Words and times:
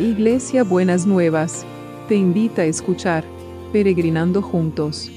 Iglesia 0.00 0.64
Buenas 0.64 1.04
Nuevas, 1.04 1.66
te 2.08 2.14
invita 2.14 2.62
a 2.62 2.64
escuchar 2.64 3.22
Peregrinando 3.70 4.40
Juntos. 4.40 5.10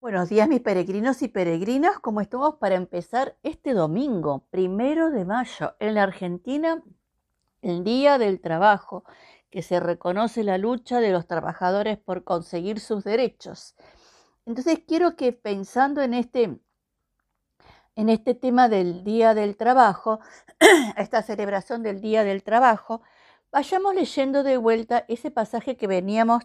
Buenos 0.00 0.28
días 0.28 0.48
mis 0.48 0.60
peregrinos 0.60 1.20
y 1.22 1.26
peregrinas, 1.26 1.98
¿cómo 1.98 2.20
estamos 2.20 2.54
para 2.54 2.76
empezar 2.76 3.36
este 3.42 3.74
domingo, 3.74 4.46
primero 4.50 5.10
de 5.10 5.24
mayo, 5.24 5.74
en 5.80 5.96
la 5.96 6.04
Argentina, 6.04 6.80
el 7.60 7.82
Día 7.82 8.18
del 8.18 8.40
Trabajo, 8.40 9.02
que 9.50 9.62
se 9.62 9.80
reconoce 9.80 10.44
la 10.44 10.58
lucha 10.58 11.00
de 11.00 11.10
los 11.10 11.26
trabajadores 11.26 11.98
por 11.98 12.22
conseguir 12.22 12.78
sus 12.78 13.02
derechos. 13.02 13.74
Entonces 14.46 14.80
quiero 14.86 15.16
que 15.16 15.32
pensando 15.32 16.02
en 16.02 16.14
este, 16.14 16.58
en 17.96 18.08
este 18.08 18.34
tema 18.34 18.68
del 18.68 19.04
Día 19.04 19.34
del 19.34 19.56
Trabajo, 19.56 20.20
esta 20.96 21.22
celebración 21.22 21.82
del 21.82 22.00
Día 22.00 22.24
del 22.24 22.42
Trabajo, 22.42 23.02
vayamos 23.52 23.94
leyendo 23.94 24.42
de 24.42 24.56
vuelta 24.56 25.04
ese 25.08 25.30
pasaje 25.30 25.76
que 25.76 25.86
veníamos 25.86 26.44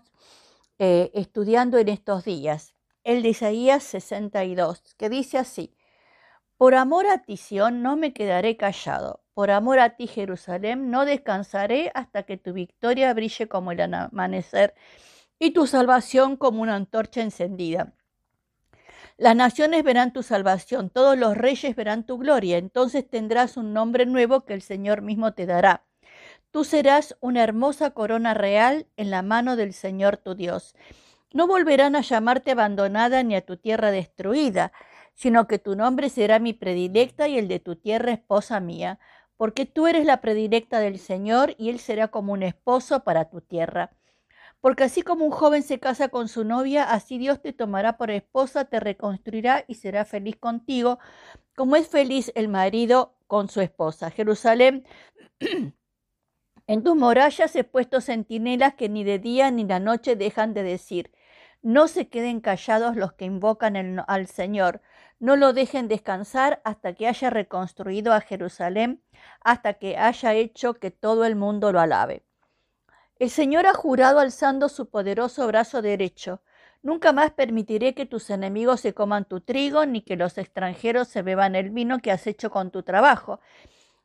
eh, 0.79 1.11
estudiando 1.13 1.77
en 1.77 1.89
estos 1.89 2.25
días, 2.25 2.73
el 3.03 3.23
de 3.23 3.29
Isaías 3.29 3.83
62, 3.83 4.95
que 4.97 5.09
dice 5.09 5.37
así, 5.37 5.75
por 6.57 6.73
amor 6.73 7.05
a 7.07 7.17
ti, 7.17 7.35
Sión, 7.35 7.81
no 7.81 7.97
me 7.97 8.13
quedaré 8.13 8.55
callado. 8.55 9.21
Por 9.33 9.51
amor 9.51 9.79
a 9.79 9.97
ti, 9.97 10.07
Jerusalén, 10.07 10.89
no 10.89 11.03
descansaré 11.03 11.91
hasta 11.93 12.23
que 12.23 12.37
tu 12.37 12.53
victoria 12.53 13.13
brille 13.13 13.49
como 13.49 13.73
el 13.73 13.81
amanecer 13.81 14.73
y 15.39 15.51
tu 15.51 15.67
salvación 15.67 16.37
como 16.37 16.61
una 16.61 16.75
antorcha 16.75 17.21
encendida. 17.21 17.93
Las 19.17 19.35
naciones 19.35 19.83
verán 19.83 20.11
tu 20.11 20.23
salvación, 20.23 20.89
todos 20.89 21.17
los 21.17 21.37
reyes 21.37 21.75
verán 21.75 22.05
tu 22.05 22.17
gloria, 22.17 22.57
entonces 22.57 23.09
tendrás 23.09 23.55
un 23.55 23.73
nombre 23.73 24.05
nuevo 24.05 24.45
que 24.45 24.53
el 24.53 24.61
Señor 24.61 25.01
mismo 25.01 25.33
te 25.33 25.45
dará. 25.45 25.85
Tú 26.51 26.63
serás 26.63 27.17
una 27.21 27.43
hermosa 27.43 27.91
corona 27.91 28.33
real 28.33 28.87
en 28.97 29.11
la 29.11 29.21
mano 29.21 29.55
del 29.55 29.73
Señor 29.73 30.17
tu 30.17 30.35
Dios. 30.35 30.75
No 31.33 31.47
volverán 31.47 31.95
a 31.95 32.01
llamarte 32.01 32.51
abandonada 32.51 33.23
ni 33.23 33.35
a 33.35 33.45
tu 33.45 33.57
tierra 33.57 33.91
destruida, 33.91 34.71
sino 35.13 35.47
que 35.47 35.59
tu 35.59 35.75
nombre 35.75 36.09
será 36.09 36.39
mi 36.39 36.53
predilecta 36.53 37.27
y 37.27 37.37
el 37.37 37.47
de 37.47 37.59
tu 37.59 37.75
tierra 37.75 38.11
esposa 38.11 38.59
mía, 38.59 38.99
porque 39.37 39.65
tú 39.65 39.87
eres 39.87 40.05
la 40.05 40.21
predilecta 40.21 40.79
del 40.79 40.99
Señor 40.99 41.55
y 41.57 41.69
Él 41.69 41.79
será 41.79 42.09
como 42.09 42.33
un 42.33 42.43
esposo 42.43 43.03
para 43.03 43.29
tu 43.29 43.41
tierra. 43.41 43.91
Porque 44.65 44.85
así 44.85 45.03
como 45.03 45.25
un 45.25 45.29
joven 45.29 45.61
se 45.61 45.79
casa 45.79 46.09
con 46.09 46.27
su 46.27 46.43
novia, 46.43 46.85
así 46.85 47.19
Dios 47.19 47.39
te 47.39 47.53
tomará 47.53 47.97
por 47.97 48.09
esposa, 48.09 48.65
te 48.65 48.79
reconstruirá 48.79 49.63
y 49.67 49.75
será 49.75 50.05
feliz 50.05 50.37
contigo, 50.37 50.97
como 51.55 51.75
es 51.75 51.87
feliz 51.87 52.31
el 52.33 52.47
marido 52.47 53.13
con 53.27 53.47
su 53.47 53.61
esposa. 53.61 54.09
Jerusalén, 54.09 54.83
en 56.67 56.83
tus 56.83 56.95
murallas 56.95 57.55
he 57.55 57.63
puesto 57.63 58.01
centinelas 58.01 58.73
que 58.73 58.89
ni 58.89 59.03
de 59.03 59.19
día 59.19 59.51
ni 59.51 59.65
de 59.65 59.79
noche 59.79 60.15
dejan 60.15 60.55
de 60.55 60.63
decir. 60.63 61.11
No 61.61 61.87
se 61.87 62.09
queden 62.09 62.41
callados 62.41 62.95
los 62.95 63.13
que 63.13 63.25
invocan 63.25 63.99
al 64.07 64.25
Señor. 64.25 64.81
No 65.19 65.35
lo 65.35 65.53
dejen 65.53 65.87
descansar 65.87 66.63
hasta 66.63 66.95
que 66.95 67.07
haya 67.07 67.29
reconstruido 67.29 68.13
a 68.13 68.21
Jerusalén, 68.21 69.03
hasta 69.41 69.75
que 69.75 69.95
haya 69.95 70.33
hecho 70.33 70.73
que 70.73 70.89
todo 70.89 71.23
el 71.23 71.35
mundo 71.35 71.71
lo 71.71 71.79
alabe. 71.79 72.25
El 73.17 73.29
Señor 73.29 73.65
ha 73.65 73.73
jurado 73.73 74.19
alzando 74.19 74.67
su 74.67 74.89
poderoso 74.89 75.47
brazo 75.47 75.81
derecho. 75.81 76.41
Nunca 76.83 77.13
más 77.13 77.31
permitiré 77.31 77.93
que 77.93 78.05
tus 78.05 78.29
enemigos 78.29 78.81
se 78.81 78.93
coman 78.93 79.23
tu 79.23 79.39
trigo, 79.39 79.85
ni 79.85 80.01
que 80.01 80.17
los 80.17 80.37
extranjeros 80.37 81.07
se 81.07 81.21
beban 81.21 81.55
el 81.55 81.69
vino 81.69 81.99
que 81.99 82.11
has 82.11 82.27
hecho 82.27 82.51
con 82.51 82.71
tu 82.71 82.83
trabajo, 82.83 83.39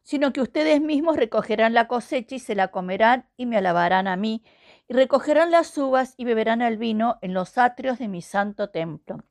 sino 0.05 0.33
que 0.33 0.41
ustedes 0.41 0.81
mismos 0.81 1.17
recogerán 1.17 1.75
la 1.75 1.89
cosecha 1.89 2.37
y 2.37 2.39
se 2.39 2.55
la 2.55 2.69
comerán 2.69 3.29
y 3.37 3.47
me 3.47 3.57
alabarán 3.57 4.07
a 4.07 4.15
mí, 4.15 4.45
y 4.87 4.95
recogerán 4.95 5.51
las 5.51 5.77
uvas 5.77 6.15
y 6.17 6.25
beberán 6.25 6.63
el 6.63 6.79
vino 6.79 7.19
en 7.21 7.35
los 7.35 7.59
atrios 7.59 7.99
de 7.99 8.07
mi 8.07 8.23
santo 8.23 8.71
templo. 8.71 9.25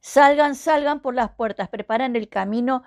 Salgan, 0.00 0.54
salgan 0.54 1.00
por 1.00 1.14
las 1.14 1.30
puertas, 1.30 1.68
preparen 1.68 2.16
el 2.16 2.28
camino 2.28 2.82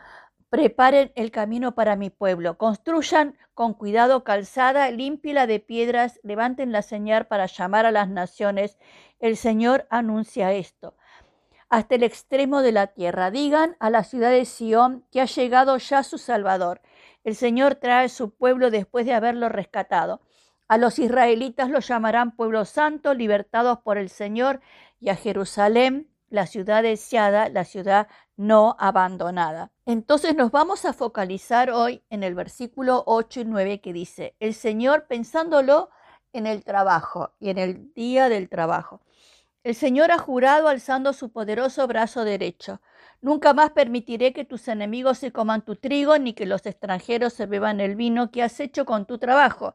Preparen 0.56 1.12
el 1.16 1.32
camino 1.32 1.76
para 1.76 1.98
mi 1.98 2.10
pueblo, 2.10 2.58
construyan 2.58 3.38
con 3.54 3.74
cuidado 3.74 4.24
calzada, 4.24 4.90
límpiela 4.90 5.48
de 5.48 5.60
piedras, 5.60 6.18
levanten 6.24 6.72
la 6.72 6.82
señal 6.82 7.28
para 7.28 7.48
llamar 7.48 7.86
a 7.86 7.92
las 7.92 8.08
naciones. 8.08 8.80
El 9.20 9.36
Señor 9.36 9.86
anuncia 9.90 10.54
esto. 10.54 10.96
Hasta 11.68 11.96
el 11.96 12.04
extremo 12.04 12.62
de 12.62 12.72
la 12.72 12.88
tierra, 12.88 13.32
digan 13.32 13.76
a 13.82 13.90
la 13.90 14.06
ciudad 14.06 14.32
de 14.32 14.46
Sión 14.46 15.06
que 15.12 15.20
ha 15.20 15.26
llegado 15.26 15.76
ya 15.76 16.04
su 16.04 16.18
Salvador. 16.18 16.80
El 17.26 17.36
Señor 17.36 17.76
trae 17.76 18.08
su 18.08 18.34
pueblo 18.34 18.72
después 18.72 19.06
de 19.06 19.14
haberlo 19.14 19.50
rescatado. 19.50 20.22
A 20.70 20.78
los 20.78 21.00
israelitas 21.00 21.70
lo 21.70 21.82
llamarán 21.82 22.34
pueblo 22.34 22.64
santo, 22.64 23.14
libertados 23.14 23.80
por 23.80 23.98
el 23.98 24.08
Señor, 24.08 24.62
y 25.02 25.10
a 25.10 25.18
Jerusalén 25.18 26.15
la 26.36 26.46
ciudad 26.46 26.84
deseada, 26.84 27.50
la 27.50 27.64
ciudad 27.64 28.08
no 28.38 28.76
abandonada. 28.78 29.72
Entonces 29.86 30.36
nos 30.36 30.52
vamos 30.52 30.86
a 30.86 30.94
focalizar 30.94 31.72
hoy 31.72 32.04
en 32.10 32.24
el 32.24 32.36
versículo 32.36 33.04
8 33.08 33.40
y 33.42 33.46
9 33.46 33.82
que 33.82 33.94
dice, 33.94 34.36
el 34.40 34.54
Señor 34.54 35.08
pensándolo 35.08 35.90
en 36.34 36.46
el 36.46 36.64
trabajo 36.64 37.34
y 37.40 37.50
en 37.50 37.58
el 37.58 37.94
día 37.94 38.30
del 38.30 38.50
trabajo. 38.50 39.02
El 39.64 39.74
Señor 39.74 40.12
ha 40.12 40.20
jurado 40.20 40.68
alzando 40.68 41.14
su 41.14 41.32
poderoso 41.32 41.88
brazo 41.88 42.24
derecho. 42.24 42.82
Nunca 43.22 43.54
más 43.54 43.72
permitiré 43.72 44.32
que 44.34 44.46
tus 44.46 44.68
enemigos 44.68 45.18
se 45.18 45.32
coman 45.32 45.66
tu 45.66 45.76
trigo, 45.76 46.20
ni 46.20 46.34
que 46.34 46.46
los 46.46 46.68
extranjeros 46.68 47.34
se 47.34 47.48
beban 47.48 47.80
el 47.80 47.96
vino 47.96 48.30
que 48.30 48.44
has 48.44 48.60
hecho 48.60 48.86
con 48.86 49.08
tu 49.08 49.18
trabajo 49.18 49.74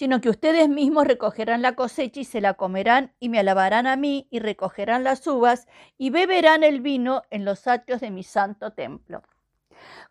sino 0.00 0.22
que 0.22 0.30
ustedes 0.30 0.70
mismos 0.70 1.06
recogerán 1.06 1.60
la 1.60 1.74
cosecha 1.74 2.20
y 2.20 2.24
se 2.24 2.40
la 2.40 2.54
comerán 2.54 3.12
y 3.20 3.28
me 3.28 3.38
alabarán 3.38 3.86
a 3.86 3.96
mí 3.96 4.28
y 4.30 4.38
recogerán 4.38 5.04
las 5.04 5.26
uvas 5.26 5.68
y 5.98 6.08
beberán 6.08 6.64
el 6.64 6.80
vino 6.80 7.20
en 7.28 7.44
los 7.44 7.66
atrios 7.66 8.00
de 8.00 8.10
mi 8.10 8.22
santo 8.22 8.72
templo. 8.72 9.22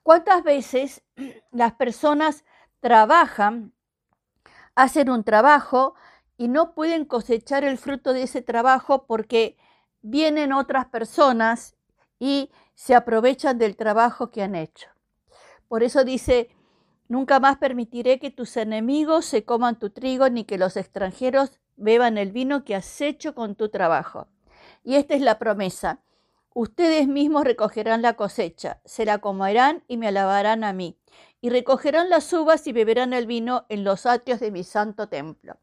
¿Cuántas 0.03 0.43
veces 0.43 1.01
las 1.51 1.73
personas 1.73 2.45
trabajan, 2.81 3.73
hacen 4.75 5.09
un 5.09 5.23
trabajo 5.23 5.95
y 6.37 6.49
no 6.49 6.75
pueden 6.75 7.03
cosechar 7.03 7.63
el 7.63 7.79
fruto 7.79 8.13
de 8.13 8.21
ese 8.21 8.43
trabajo 8.43 9.07
porque 9.07 9.57
vienen 10.03 10.53
otras 10.53 10.85
personas 10.85 11.75
y 12.19 12.51
se 12.75 12.93
aprovechan 12.93 13.57
del 13.57 13.75
trabajo 13.75 14.29
que 14.29 14.43
han 14.43 14.53
hecho? 14.53 14.87
Por 15.67 15.81
eso 15.81 16.03
dice 16.03 16.51
Nunca 17.09 17.39
más 17.39 17.57
permitiré 17.57 18.19
que 18.19 18.29
tus 18.29 18.55
enemigos 18.55 19.25
se 19.25 19.43
coman 19.43 19.79
tu 19.79 19.89
trigo, 19.89 20.29
ni 20.29 20.43
que 20.43 20.59
los 20.59 20.77
extranjeros 20.77 21.59
beban 21.75 22.19
el 22.19 22.31
vino 22.31 22.63
que 22.63 22.75
has 22.75 23.01
hecho 23.01 23.33
con 23.33 23.55
tu 23.55 23.69
trabajo. 23.69 24.27
Y 24.83 24.95
esta 24.95 25.15
es 25.15 25.21
la 25.21 25.39
promesa. 25.39 26.01
Ustedes 26.53 27.07
mismos 27.07 27.45
recogerán 27.45 28.03
la 28.03 28.13
cosecha, 28.13 28.79
se 28.85 29.05
la 29.05 29.17
comerán 29.17 29.83
y 29.87 29.97
me 29.97 30.09
alabarán 30.09 30.63
a 30.63 30.71
mí, 30.71 30.99
y 31.41 31.49
recogerán 31.49 32.11
las 32.11 32.31
uvas 32.31 32.67
y 32.67 32.73
beberán 32.73 33.13
el 33.13 33.25
vino 33.25 33.65
en 33.69 33.83
los 33.83 34.05
atrios 34.05 34.39
de 34.39 34.51
mi 34.51 34.63
santo 34.63 35.09
templo. 35.09 35.57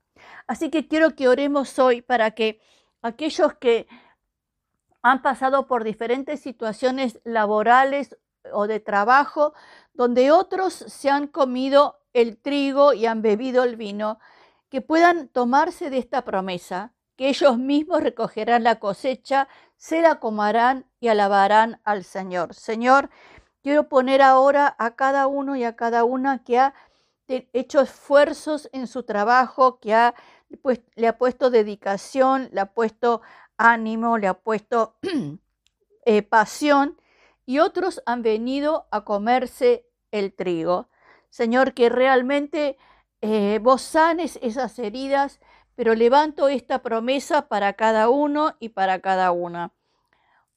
Así 0.48 0.68
que 0.68 0.88
quiero 0.88 1.14
que 1.14 1.28
oremos 1.28 1.78
hoy 1.78 2.02
para 2.02 2.32
que 2.32 2.60
aquellos 3.02 3.54
que 3.54 3.86
han 5.00 5.22
pasado 5.22 5.68
por 5.68 5.84
diferentes 5.84 6.40
situaciones 6.40 7.20
laborales 7.22 8.16
o 8.52 8.66
de 8.66 8.80
trabajo, 8.80 9.54
donde 9.96 10.30
otros 10.30 10.74
se 10.74 11.10
han 11.10 11.26
comido 11.26 11.98
el 12.12 12.36
trigo 12.36 12.92
y 12.92 13.06
han 13.06 13.22
bebido 13.22 13.64
el 13.64 13.76
vino, 13.76 14.18
que 14.68 14.82
puedan 14.82 15.28
tomarse 15.28 15.90
de 15.90 15.98
esta 15.98 16.22
promesa, 16.22 16.92
que 17.16 17.28
ellos 17.28 17.58
mismos 17.58 18.02
recogerán 18.02 18.62
la 18.62 18.78
cosecha, 18.78 19.48
se 19.76 20.02
la 20.02 20.20
comerán 20.20 20.86
y 21.00 21.08
alabarán 21.08 21.80
al 21.84 22.04
Señor. 22.04 22.54
Señor, 22.54 23.10
quiero 23.62 23.88
poner 23.88 24.20
ahora 24.20 24.76
a 24.78 24.96
cada 24.96 25.26
uno 25.26 25.56
y 25.56 25.64
a 25.64 25.76
cada 25.76 26.04
una 26.04 26.44
que 26.44 26.58
ha 26.58 26.74
hecho 27.28 27.80
esfuerzos 27.80 28.68
en 28.72 28.86
su 28.86 29.02
trabajo, 29.02 29.80
que 29.80 29.94
ha, 29.94 30.14
pues, 30.62 30.80
le 30.94 31.08
ha 31.08 31.16
puesto 31.16 31.50
dedicación, 31.50 32.48
le 32.52 32.60
ha 32.60 32.72
puesto 32.72 33.22
ánimo, 33.56 34.18
le 34.18 34.28
ha 34.28 34.34
puesto 34.34 34.96
eh, 36.04 36.22
pasión 36.22 37.00
y 37.46 37.60
otros 37.60 38.02
han 38.06 38.22
venido 38.22 38.88
a 38.90 39.04
comerse 39.04 39.85
el 40.10 40.32
trigo. 40.34 40.88
Señor, 41.30 41.74
que 41.74 41.88
realmente 41.88 42.78
eh, 43.20 43.58
vos 43.62 43.82
sanes 43.82 44.38
esas 44.42 44.78
heridas, 44.78 45.40
pero 45.74 45.94
levanto 45.94 46.48
esta 46.48 46.82
promesa 46.82 47.48
para 47.48 47.74
cada 47.74 48.08
uno 48.08 48.56
y 48.60 48.70
para 48.70 49.00
cada 49.00 49.30
una. 49.30 49.72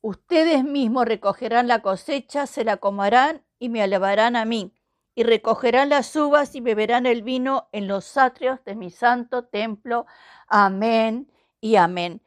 Ustedes 0.02 0.64
mismos 0.64 1.06
recogerán 1.06 1.68
la 1.68 1.82
cosecha, 1.82 2.48
se 2.48 2.64
la 2.64 2.78
comerán 2.78 3.44
y 3.60 3.70
me 3.70 3.82
alabarán 3.82 4.38
a 4.38 4.46
mí, 4.46 4.74
y 5.14 5.24
recogerán 5.24 5.90
las 5.90 6.16
uvas 6.16 6.56
y 6.56 6.62
beberán 6.62 7.06
el 7.06 7.24
vino 7.24 7.68
en 7.74 7.88
los 7.88 8.16
atrios 8.16 8.64
de 8.64 8.76
mi 8.76 8.90
santo 8.90 9.44
templo. 9.44 10.06
Amén 10.48 11.30
y 11.60 11.76
amén. 11.76 12.22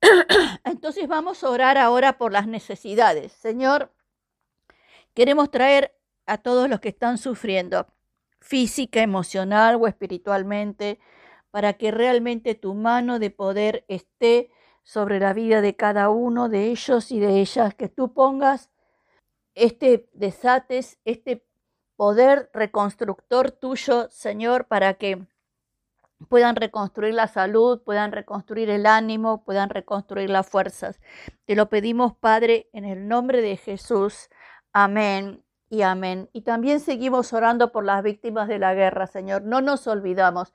Entonces 0.64 1.08
vamos 1.08 1.42
a 1.42 1.50
orar 1.50 1.76
ahora 1.76 2.18
por 2.18 2.32
las 2.32 2.46
necesidades. 2.46 3.32
Señor, 3.32 3.92
queremos 5.14 5.50
traer 5.50 5.99
a 6.30 6.38
todos 6.38 6.68
los 6.68 6.78
que 6.78 6.90
están 6.90 7.18
sufriendo 7.18 7.88
física, 8.40 9.02
emocional 9.02 9.76
o 9.80 9.88
espiritualmente, 9.88 11.00
para 11.50 11.72
que 11.72 11.90
realmente 11.90 12.54
tu 12.54 12.74
mano 12.74 13.18
de 13.18 13.30
poder 13.30 13.84
esté 13.88 14.50
sobre 14.84 15.18
la 15.18 15.32
vida 15.32 15.60
de 15.60 15.74
cada 15.74 16.08
uno 16.08 16.48
de 16.48 16.66
ellos 16.66 17.10
y 17.10 17.18
de 17.18 17.40
ellas, 17.40 17.74
que 17.74 17.88
tú 17.88 18.14
pongas 18.14 18.70
este 19.54 20.08
desates, 20.12 21.00
este 21.04 21.44
poder 21.96 22.48
reconstructor 22.54 23.50
tuyo, 23.50 24.08
Señor, 24.10 24.68
para 24.68 24.94
que 24.94 25.26
puedan 26.28 26.54
reconstruir 26.54 27.14
la 27.14 27.26
salud, 27.26 27.82
puedan 27.82 28.12
reconstruir 28.12 28.70
el 28.70 28.86
ánimo, 28.86 29.44
puedan 29.44 29.68
reconstruir 29.68 30.30
las 30.30 30.48
fuerzas. 30.48 31.00
Te 31.44 31.56
lo 31.56 31.68
pedimos, 31.68 32.14
Padre, 32.14 32.70
en 32.72 32.84
el 32.84 33.08
nombre 33.08 33.42
de 33.42 33.56
Jesús. 33.56 34.28
Amén 34.72 35.42
y 35.70 35.82
amén. 35.82 36.28
Y 36.34 36.42
también 36.42 36.80
seguimos 36.80 37.32
orando 37.32 37.72
por 37.72 37.84
las 37.84 38.02
víctimas 38.02 38.48
de 38.48 38.58
la 38.58 38.74
guerra, 38.74 39.06
Señor. 39.06 39.42
No 39.42 39.62
nos 39.62 39.86
olvidamos, 39.86 40.52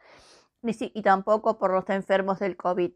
y 0.79 1.01
tampoco 1.01 1.57
por 1.57 1.71
los 1.71 1.89
enfermos 1.89 2.39
del 2.39 2.57
COVID. 2.57 2.91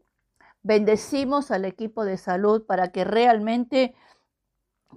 Bendecimos 0.62 1.50
al 1.50 1.64
equipo 1.64 2.04
de 2.04 2.18
salud 2.18 2.66
para 2.66 2.92
que 2.92 3.04
realmente 3.04 3.94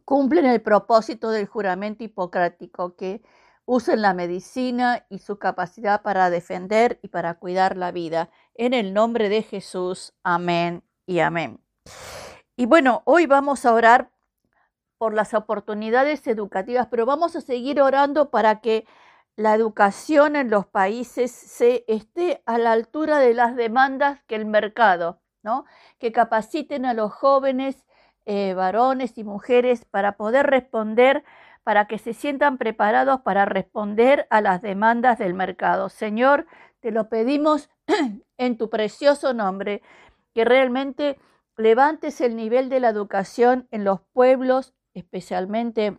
cumplen 0.06 0.46
el 0.46 0.62
propósito 0.62 1.30
del 1.30 1.46
juramento 1.46 2.04
hipocrático, 2.04 2.96
que 2.96 3.22
usen 3.66 4.02
la 4.02 4.14
medicina 4.14 5.06
y 5.10 5.20
su 5.20 5.38
capacidad 5.38 6.02
para 6.02 6.30
defender 6.30 7.00
y 7.02 7.10
para 7.10 7.36
cuidar 7.36 7.78
la 7.78 7.92
vida. 7.92 8.30
En 8.56 8.74
el 8.74 8.94
nombre 8.94 9.30
de 9.30 9.44
Jesús, 9.44 10.14
amén 10.24 10.84
y 11.06 11.20
amén. 11.20 11.62
Y 12.56 12.66
bueno, 12.66 13.04
hoy 13.06 13.26
vamos 13.26 13.66
a 13.66 13.74
orar 13.74 14.12
por 15.04 15.14
las 15.14 15.34
oportunidades 15.34 16.26
educativas, 16.28 16.88
pero 16.90 17.06
vamos 17.06 17.36
a 17.36 17.42
seguir 17.42 17.82
orando 17.82 18.30
para 18.30 18.62
que 18.62 18.88
la 19.36 19.54
educación 19.54 20.38
en 20.38 20.50
los 20.50 20.66
países 20.66 21.30
se 21.30 21.84
esté 21.90 22.42
a 22.46 22.58
la 22.58 22.72
altura 22.72 23.20
de 23.20 23.34
las 23.34 23.58
demandas 23.58 24.24
que 24.28 24.36
el 24.36 24.46
mercado, 24.46 25.20
¿no? 25.44 25.66
Que 26.00 26.14
capaciten 26.14 26.86
a 26.86 26.94
los 26.94 27.12
jóvenes, 27.12 27.84
eh, 28.26 28.54
varones 28.54 29.18
y 29.18 29.26
mujeres 29.26 29.84
para 29.84 30.14
poder 30.16 30.48
responder 30.48 31.26
para 31.66 31.86
que 31.86 31.98
se 31.98 32.14
sientan 32.14 32.58
preparados 32.58 33.20
para 33.24 33.44
responder 33.44 34.26
a 34.30 34.40
las 34.40 34.62
demandas 34.62 35.20
del 35.20 35.34
mercado. 35.34 35.90
Señor, 35.90 36.46
te 36.80 36.92
lo 36.92 37.10
pedimos 37.10 37.70
en 38.38 38.58
tu 38.58 38.70
precioso 38.70 39.34
nombre, 39.34 39.82
que 40.34 40.46
realmente 40.46 41.20
levantes 41.58 42.22
el 42.22 42.38
nivel 42.38 42.70
de 42.70 42.80
la 42.80 42.88
educación 42.88 43.68
en 43.70 43.84
los 43.84 44.00
pueblos, 44.14 44.74
especialmente 44.94 45.98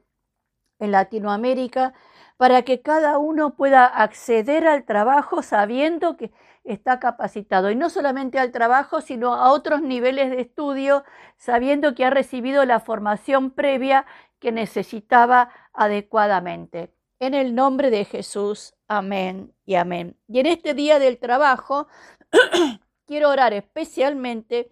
en 0.78 0.92
Latinoamérica, 0.92 1.94
para 2.36 2.62
que 2.62 2.82
cada 2.82 3.18
uno 3.18 3.54
pueda 3.54 3.86
acceder 3.86 4.66
al 4.66 4.84
trabajo 4.84 5.42
sabiendo 5.42 6.16
que 6.16 6.32
está 6.64 6.98
capacitado. 6.98 7.70
Y 7.70 7.76
no 7.76 7.90
solamente 7.90 8.38
al 8.38 8.50
trabajo, 8.50 9.00
sino 9.00 9.34
a 9.34 9.52
otros 9.52 9.82
niveles 9.82 10.30
de 10.30 10.40
estudio, 10.40 11.04
sabiendo 11.36 11.94
que 11.94 12.04
ha 12.04 12.10
recibido 12.10 12.64
la 12.64 12.80
formación 12.80 13.50
previa 13.50 14.06
que 14.40 14.52
necesitaba 14.52 15.50
adecuadamente. 15.72 16.92
En 17.20 17.34
el 17.34 17.54
nombre 17.54 17.90
de 17.90 18.04
Jesús, 18.04 18.74
amén 18.88 19.54
y 19.64 19.76
amén. 19.76 20.18
Y 20.28 20.40
en 20.40 20.46
este 20.46 20.74
día 20.74 20.98
del 20.98 21.18
trabajo, 21.18 21.86
quiero 23.06 23.30
orar 23.30 23.52
especialmente 23.52 24.70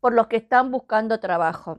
por 0.00 0.12
los 0.12 0.26
que 0.26 0.36
están 0.36 0.70
buscando 0.70 1.18
trabajo. 1.18 1.78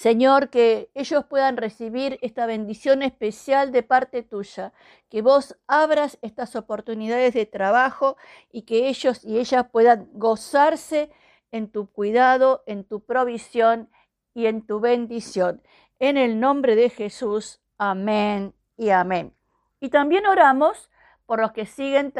Señor, 0.00 0.48
que 0.48 0.90
ellos 0.94 1.26
puedan 1.26 1.58
recibir 1.58 2.18
esta 2.22 2.46
bendición 2.46 3.02
especial 3.02 3.70
de 3.70 3.82
parte 3.82 4.22
tuya, 4.22 4.72
que 5.10 5.20
vos 5.20 5.58
abras 5.66 6.16
estas 6.22 6.56
oportunidades 6.56 7.34
de 7.34 7.44
trabajo 7.44 8.16
y 8.50 8.62
que 8.62 8.88
ellos 8.88 9.22
y 9.22 9.38
ellas 9.38 9.66
puedan 9.70 10.08
gozarse 10.14 11.10
en 11.52 11.70
tu 11.70 11.92
cuidado, 11.92 12.62
en 12.64 12.84
tu 12.84 13.04
provisión 13.04 13.90
y 14.32 14.46
en 14.46 14.64
tu 14.66 14.80
bendición. 14.80 15.60
En 15.98 16.16
el 16.16 16.40
nombre 16.40 16.76
de 16.76 16.88
Jesús, 16.88 17.60
amén 17.76 18.54
y 18.78 18.88
amén. 18.88 19.34
Y 19.80 19.90
también 19.90 20.24
oramos 20.26 20.88
por 21.26 21.42
los 21.42 21.52
que 21.52 21.66
siguen 21.66 22.14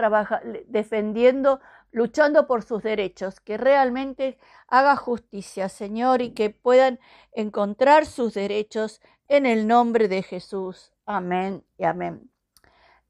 defendiendo, 0.67 1.61
luchando 1.93 2.47
por 2.47 2.63
sus 2.63 2.83
derechos, 2.83 3.41
que 3.41 3.57
realmente 3.57 4.39
haga 4.69 4.97
justicia, 4.97 5.69
Señor, 5.69 6.23
y 6.23 6.31
que 6.31 6.51
puedan 6.51 6.99
encontrar 7.33 8.07
sus 8.07 8.35
derechos 8.35 9.01
en 9.29 9.47
el 9.47 9.67
nombre 9.67 10.09
de 10.09 10.23
Jesús. 10.23 10.93
Amén 11.07 11.65
y 11.79 11.85
amén. 11.85 12.31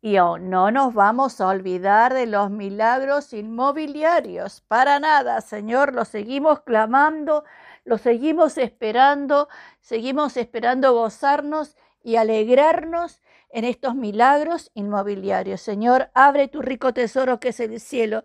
Y 0.03 0.19
oh, 0.19 0.38
no 0.38 0.71
nos 0.71 0.94
vamos 0.94 1.41
a 1.41 1.49
olvidar 1.49 2.15
de 2.15 2.27
los 2.27 2.50
milagros 2.50 3.35
inmobiliarios, 3.35 4.62
para 4.62 4.99
nada, 4.99 5.41
Señor, 5.43 5.93
lo 5.93 6.06
seguimos 6.06 6.61
clamando 6.61 7.44
lo 7.85 7.99
seguimos 7.99 8.59
esperando, 8.59 9.49
seguimos 9.81 10.37
esperando 10.37 10.93
gozarnos 10.93 11.77
y 12.03 12.17
alegrarnos 12.17 13.21
en 13.52 13.64
estos 13.64 13.94
milagros 13.94 14.70
inmobiliarios. 14.75 15.61
Señor, 15.61 16.11
abre 16.14 16.49
tu 16.49 16.62
rico 16.62 16.93
tesoro 16.93 17.41
que 17.41 17.49
es 17.49 17.61
el 17.61 17.81
cielo 17.81 18.25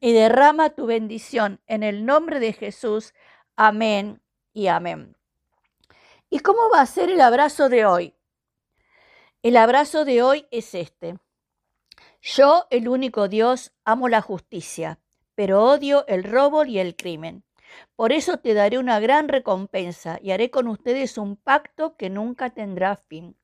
y 0.00 0.12
derrama 0.12 0.70
tu 0.70 0.86
bendición 0.86 1.60
en 1.66 1.82
el 1.82 2.06
nombre 2.06 2.40
de 2.40 2.52
Jesús. 2.52 3.14
Amén 3.56 4.22
y 4.52 4.68
amén. 4.68 5.16
¿Y 6.30 6.40
cómo 6.40 6.70
va 6.72 6.80
a 6.80 6.86
ser 6.86 7.10
el 7.10 7.20
abrazo 7.20 7.68
de 7.68 7.86
hoy? 7.86 8.14
El 9.42 9.56
abrazo 9.56 10.04
de 10.04 10.22
hoy 10.22 10.46
es 10.50 10.74
este. 10.74 11.18
Yo, 12.22 12.66
el 12.70 12.88
único 12.88 13.28
Dios, 13.28 13.72
amo 13.84 14.08
la 14.08 14.22
justicia, 14.22 14.98
pero 15.34 15.62
odio 15.62 16.06
el 16.06 16.24
robo 16.24 16.64
y 16.64 16.78
el 16.78 16.96
crimen. 16.96 17.44
Por 17.96 18.12
eso 18.12 18.38
te 18.38 18.54
daré 18.54 18.78
una 18.78 19.00
gran 19.00 19.28
recompensa 19.28 20.18
y 20.22 20.30
haré 20.30 20.50
con 20.50 20.68
ustedes 20.68 21.18
un 21.18 21.36
pacto 21.36 21.96
que 21.96 22.08
nunca 22.08 22.50
tendrá 22.50 22.96
fin. 22.96 23.36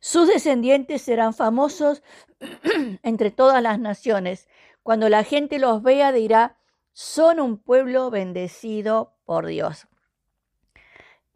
Sus 0.00 0.28
descendientes 0.28 1.02
serán 1.02 1.34
famosos 1.34 2.02
entre 3.02 3.30
todas 3.30 3.62
las 3.62 3.78
naciones. 3.78 4.48
Cuando 4.82 5.08
la 5.08 5.24
gente 5.24 5.58
los 5.58 5.82
vea 5.82 6.12
dirá, 6.12 6.58
son 6.92 7.40
un 7.40 7.58
pueblo 7.58 8.10
bendecido 8.10 9.14
por 9.24 9.46
Dios. 9.46 9.88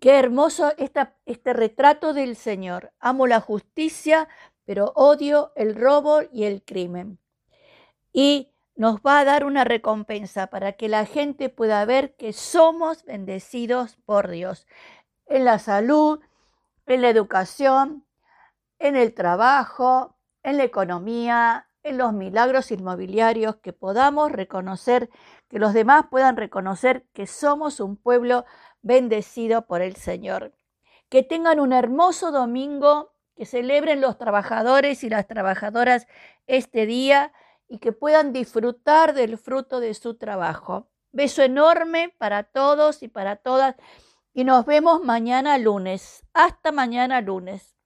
Qué 0.01 0.19
hermoso 0.19 0.73
este 0.77 1.53
retrato 1.53 2.13
del 2.13 2.37
Señor. 2.37 2.93
Amo 3.01 3.27
la 3.27 3.41
justicia, 3.41 4.29
pero 4.65 4.93
odio 4.95 5.53
el 5.57 5.75
robo 5.75 6.21
y 6.33 6.45
el 6.45 6.63
crimen. 6.63 7.19
Y 8.13 8.53
nos 8.77 9.01
va 9.01 9.19
a 9.19 9.25
dar 9.25 9.45
una 9.45 9.65
recompensa 9.65 10.47
para 10.47 10.75
que 10.75 10.89
la 10.89 11.05
gente 11.05 11.49
pueda 11.49 11.85
ver 11.85 12.15
que 12.15 12.33
somos 12.33 13.05
bendecidos 13.05 13.97
por 14.07 14.29
Dios 14.29 14.69
en 15.27 15.45
la 15.45 15.59
salud, 15.59 16.21
en 16.87 17.03
la 17.03 17.09
educación, 17.09 18.05
en 18.79 18.97
el 18.97 19.15
trabajo, 19.15 20.17
en 20.43 20.57
la 20.57 20.65
economía, 20.65 21.69
en 21.83 21.99
los 21.99 22.13
milagros 22.13 22.71
inmobiliarios, 22.71 23.57
que 23.57 23.73
podamos 23.73 24.31
reconocer, 24.33 25.11
que 25.49 25.59
los 25.59 25.73
demás 25.73 26.07
puedan 26.11 26.37
reconocer 26.37 27.07
que 27.13 27.27
somos 27.27 27.81
un 27.81 27.97
pueblo 27.97 28.45
bendecido 28.83 29.67
por 29.67 29.83
el 29.83 29.97
Señor. 29.97 30.53
Que 31.09 31.23
tengan 31.23 31.61
un 31.61 31.73
hermoso 31.73 32.31
domingo, 32.31 33.15
que 33.35 33.47
celebren 33.47 34.01
los 34.01 34.19
trabajadores 34.19 35.05
y 35.05 35.09
las 35.09 35.27
trabajadoras 35.27 36.07
este 36.47 36.87
día 36.87 37.33
y 37.69 37.79
que 37.79 37.93
puedan 37.93 38.33
disfrutar 38.33 39.15
del 39.15 39.39
fruto 39.39 39.81
de 39.81 39.95
su 39.95 40.17
trabajo. 40.17 40.89
Beso 41.13 41.43
enorme 41.43 42.15
para 42.19 42.43
todos 42.43 43.03
y 43.03 43.09
para 43.09 43.37
todas 43.37 43.77
y 44.35 44.45
nos 44.45 44.67
vemos 44.67 45.05
mañana 45.05 45.59
lunes. 45.59 46.25
Hasta 46.33 46.73
mañana 46.73 47.21
lunes. 47.21 47.78